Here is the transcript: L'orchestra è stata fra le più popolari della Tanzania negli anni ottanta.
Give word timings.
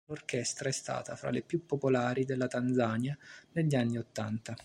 L'orchestra 0.07 0.67
è 0.67 0.71
stata 0.71 1.15
fra 1.15 1.29
le 1.29 1.43
più 1.43 1.63
popolari 1.67 2.25
della 2.25 2.47
Tanzania 2.47 3.15
negli 3.51 3.75
anni 3.75 3.99
ottanta. 3.99 4.55